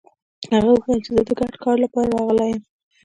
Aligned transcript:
هغه 0.53 0.71
ويل 0.75 0.99
چې 1.05 1.11
زه 1.15 1.21
د 1.27 1.31
ګډ 1.39 1.53
کار 1.63 1.75
لپاره 1.85 2.09
راغلی 2.17 2.47
يم. 2.51 2.61